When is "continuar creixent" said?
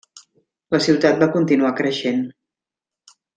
1.35-2.25